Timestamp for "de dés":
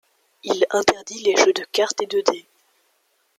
2.07-2.47